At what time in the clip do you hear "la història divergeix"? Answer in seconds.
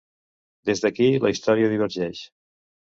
1.27-2.25